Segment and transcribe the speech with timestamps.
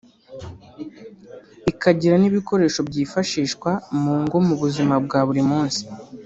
[1.71, 5.81] ikagira n’ibikoresho byifashishwa mu ngo mu buzima bwa buri munsi